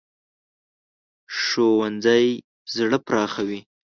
[1.39, 2.27] ښوونځی
[2.75, 3.59] زړه پراخوي